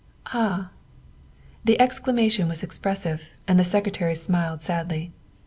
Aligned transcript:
"Ah!" 0.33 0.71
the 1.63 1.79
exclamation 1.79 2.47
was 2.47 2.63
expressive, 2.63 3.29
and 3.47 3.59
the 3.59 3.63
Sec 3.63 3.83
retary 3.85 4.17
smiled 4.17 4.63
sadly. 4.63 5.11